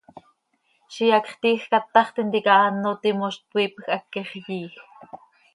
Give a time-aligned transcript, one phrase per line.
[0.93, 4.73] Ziix hacx tiij catax tintica áno timoz, tooipj, haquix yiij.